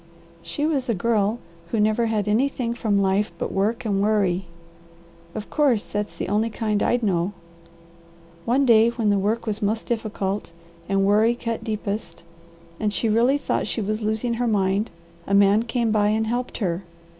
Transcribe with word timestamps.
"She 0.41 0.65
was 0.65 0.89
a 0.89 0.95
girl 0.95 1.37
who 1.67 1.79
never 1.79 2.07
had 2.07 2.27
anything 2.27 2.73
from 2.73 3.03
life 3.03 3.31
but 3.37 3.51
work 3.51 3.85
and 3.85 4.01
worry. 4.01 4.45
Of 5.35 5.51
course, 5.51 5.85
that's 5.85 6.17
the 6.17 6.27
only 6.27 6.49
kind 6.49 6.81
I'd 6.81 7.03
know! 7.03 7.33
One 8.43 8.65
day 8.65 8.89
when 8.89 9.11
the 9.11 9.19
work 9.19 9.45
was 9.45 9.61
most 9.61 9.85
difficult, 9.85 10.49
and 10.89 11.05
worry 11.05 11.35
cut 11.35 11.63
deepest, 11.63 12.23
and 12.79 12.91
she 12.91 13.09
really 13.09 13.37
thought 13.37 13.67
she 13.67 13.79
was 13.79 14.01
losing 14.01 14.33
her 14.41 14.47
mind, 14.47 14.89
a 15.27 15.35
man 15.35 15.61
came 15.61 15.91
by 15.91 16.07
and 16.09 16.25
helped 16.25 16.57
her. 16.57 16.81